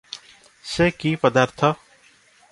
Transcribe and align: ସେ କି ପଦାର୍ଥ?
ସେ 0.69 0.87
କି 1.03 1.11
ପଦାର୍ଥ? 1.25 1.73